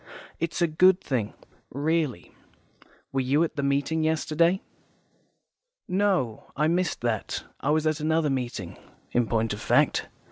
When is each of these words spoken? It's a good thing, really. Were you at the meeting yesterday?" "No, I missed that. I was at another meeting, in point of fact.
It's 0.39 0.63
a 0.63 0.67
good 0.67 0.99
thing, 0.99 1.35
really. 1.69 2.31
Were 3.11 3.19
you 3.21 3.43
at 3.43 3.55
the 3.55 3.61
meeting 3.61 4.03
yesterday?" 4.03 4.63
"No, 5.87 6.51
I 6.55 6.67
missed 6.67 7.01
that. 7.01 7.43
I 7.59 7.69
was 7.69 7.85
at 7.85 7.99
another 7.99 8.31
meeting, 8.31 8.77
in 9.11 9.27
point 9.27 9.53
of 9.53 9.61
fact. 9.61 10.07